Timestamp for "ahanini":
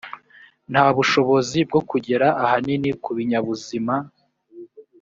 2.43-2.89